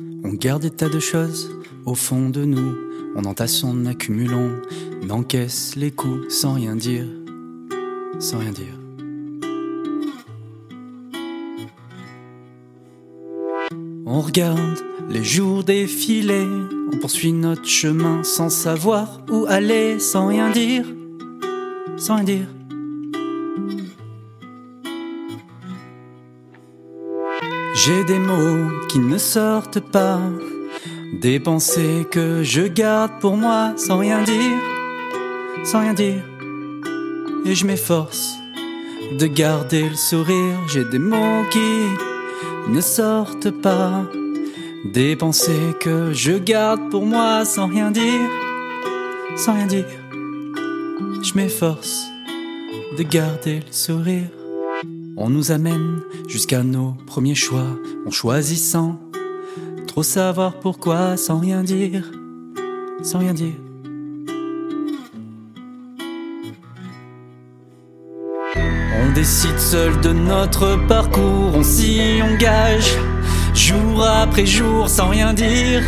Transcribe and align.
On 0.00 0.28
garde 0.28 0.62
des 0.62 0.70
tas 0.70 0.88
de 0.88 1.00
choses 1.00 1.50
au 1.84 1.96
fond 1.96 2.30
de 2.30 2.44
nous. 2.44 2.76
On 3.16 3.24
entasse, 3.24 3.64
on 3.64 3.84
accumule, 3.84 4.30
on 5.02 5.10
encaisse 5.10 5.74
les 5.74 5.90
coups 5.90 6.32
sans 6.32 6.54
rien 6.54 6.76
dire. 6.76 7.04
Sans 8.20 8.38
rien 8.38 8.52
dire. 8.52 8.74
On 14.06 14.20
regarde 14.20 14.84
les 15.10 15.24
jours 15.24 15.64
défiler. 15.64 16.46
On 16.92 16.98
poursuit 16.98 17.32
notre 17.32 17.66
chemin 17.66 18.22
sans 18.22 18.50
savoir 18.50 19.20
où 19.28 19.46
aller, 19.48 19.98
sans 19.98 20.28
rien 20.28 20.50
dire. 20.50 20.84
Sans 21.96 22.14
rien 22.14 22.24
dire. 22.24 22.57
J'ai 27.84 28.02
des 28.02 28.18
mots 28.18 28.72
qui 28.88 28.98
ne 28.98 29.18
sortent 29.18 29.78
pas, 29.78 30.18
des 31.12 31.38
pensées 31.38 32.04
que 32.10 32.42
je 32.42 32.62
garde 32.62 33.12
pour 33.20 33.36
moi 33.36 33.74
sans 33.76 33.98
rien 33.98 34.20
dire, 34.24 34.58
sans 35.62 35.82
rien 35.82 35.94
dire. 35.94 36.24
Et 37.46 37.54
je 37.54 37.64
m'efforce 37.64 38.34
de 39.16 39.26
garder 39.28 39.88
le 39.88 39.94
sourire, 39.94 40.58
j'ai 40.66 40.84
des 40.86 40.98
mots 40.98 41.44
qui 41.52 41.84
ne 42.68 42.80
sortent 42.80 43.52
pas, 43.52 44.02
des 44.84 45.14
pensées 45.14 45.72
que 45.78 46.12
je 46.12 46.32
garde 46.32 46.90
pour 46.90 47.06
moi 47.06 47.44
sans 47.44 47.68
rien 47.68 47.92
dire, 47.92 48.28
sans 49.36 49.54
rien 49.54 49.66
dire. 49.66 49.86
Je 51.22 51.32
m'efforce 51.36 52.06
de 52.98 53.04
garder 53.04 53.60
le 53.60 53.72
sourire. 53.72 54.37
On 55.20 55.30
nous 55.30 55.50
amène 55.50 56.00
jusqu'à 56.28 56.62
nos 56.62 56.92
premiers 57.04 57.34
choix, 57.34 57.66
en 58.06 58.10
choisissant 58.12 59.00
trop 59.88 60.04
savoir 60.04 60.60
pourquoi 60.60 61.16
sans 61.16 61.40
rien 61.40 61.64
dire, 61.64 62.08
sans 63.02 63.18
rien 63.18 63.34
dire. 63.34 63.54
On 68.56 69.12
décide 69.12 69.58
seul 69.58 70.00
de 70.02 70.12
notre 70.12 70.78
parcours, 70.86 71.50
on 71.52 71.64
s'y 71.64 72.22
engage 72.22 72.96
jour 73.54 74.04
après 74.04 74.46
jour 74.46 74.88
sans 74.88 75.08
rien 75.08 75.34
dire, 75.34 75.82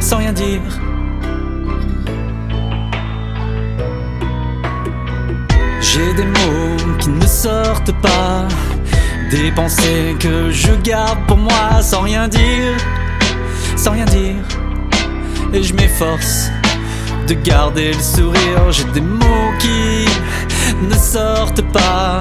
sans 0.00 0.16
rien 0.16 0.32
dire. 0.32 0.91
J'ai 5.94 6.14
des 6.14 6.24
mots 6.24 6.96
qui 7.00 7.10
ne 7.10 7.26
sortent 7.26 7.92
pas, 8.00 8.48
des 9.30 9.52
pensées 9.52 10.16
que 10.18 10.50
je 10.50 10.72
garde 10.82 11.18
pour 11.26 11.36
moi 11.36 11.82
sans 11.82 12.00
rien 12.00 12.28
dire, 12.28 12.78
sans 13.76 13.90
rien 13.90 14.06
dire. 14.06 14.36
Et 15.52 15.62
je 15.62 15.74
m'efforce 15.74 16.50
de 17.28 17.34
garder 17.34 17.92
le 17.92 18.00
sourire, 18.00 18.70
j'ai 18.70 18.84
des 18.84 19.02
mots 19.02 19.52
qui 19.58 20.06
ne 20.82 20.94
sortent 20.94 21.70
pas, 21.72 22.20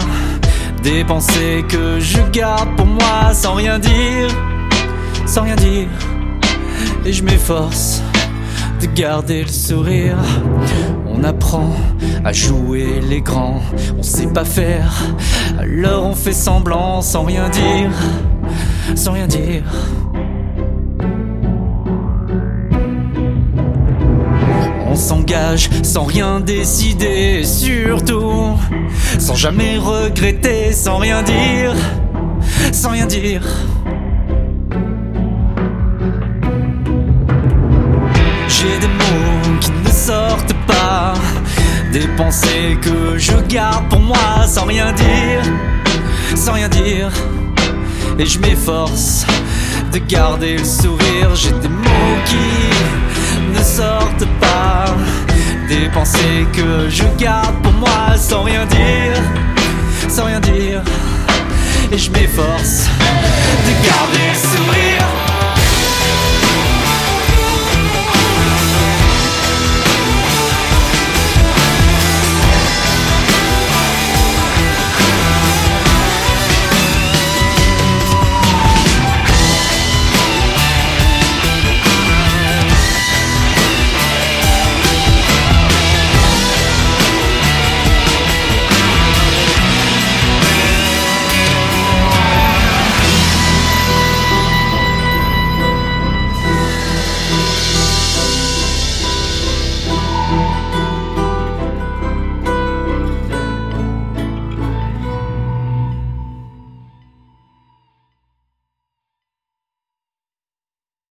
des 0.84 1.06
pensées 1.06 1.64
que 1.70 1.98
je 1.98 2.20
garde 2.34 2.76
pour 2.76 2.88
moi 2.88 3.34
sans 3.34 3.54
rien 3.54 3.80
dire, 3.80 4.28
sans 5.26 5.44
rien 5.44 5.56
dire. 5.56 5.88
Et 7.06 7.14
je 7.14 7.24
m'efforce 7.24 8.02
de 8.82 8.88
garder 8.88 9.44
le 9.44 9.50
sourire. 9.50 10.18
On 11.08 11.24
apprend 11.24 11.72
à 12.26 12.34
jouer 12.34 13.00
les 13.08 13.22
grands, 13.22 13.62
on 13.98 14.04
sait 14.04 14.28
pas 14.28 14.46
faire, 14.46 14.92
alors 15.60 16.06
on 16.06 16.16
fait 16.16 16.34
semblant 16.34 17.02
sans 17.02 17.24
rien 17.24 17.48
dire, 17.50 17.92
sans 18.96 19.12
rien 19.12 19.28
dire. 19.28 19.64
On 24.88 24.96
s'engage 24.96 25.70
sans 25.84 26.04
rien 26.04 26.40
décider, 26.40 27.44
surtout 27.44 28.58
sans 29.20 29.36
jamais 29.36 29.78
regretter, 29.78 30.74
sans 30.74 30.98
rien 30.98 31.22
dire, 31.22 31.76
sans 32.72 32.90
rien 32.90 33.06
dire. 33.06 33.44
Qui 39.62 39.72
ne 39.72 39.90
sortent 39.90 40.56
pas, 40.68 41.14
des 41.94 42.08
pensées 42.18 42.78
que 42.82 43.18
je 43.18 43.34
garde 43.48 43.88
pour 43.90 44.02
moi 44.02 44.46
sans 44.48 44.66
rien 44.66 44.92
dire, 44.92 45.44
sans 46.36 46.54
rien 46.54 46.68
dire. 46.68 47.10
Et 48.20 48.26
je 48.26 48.40
m'efforce 48.40 49.26
de 49.94 50.00
garder 50.00 50.58
le 50.58 50.64
sourire, 50.64 51.34
j'ai 51.36 51.52
des 51.52 51.70
mots 51.70 52.20
qui 52.26 53.58
ne 53.58 53.64
sortent 53.64 54.28
pas, 54.40 54.86
des 55.70 55.88
pensées 55.90 56.46
que 56.54 56.90
je 56.90 57.04
garde 57.18 57.56
pour 57.64 57.74
moi 57.74 58.18
sans 58.18 58.44
rien 58.44 58.66
dire, 58.66 59.22
sans 60.10 60.26
rien 60.26 60.40
dire. 60.40 60.82
Et 61.92 61.98
je 61.98 62.10
m'efforce 62.12 62.88
de 63.66 63.88
garder 63.88 64.26
le 64.30 64.36
sourire. 64.36 64.91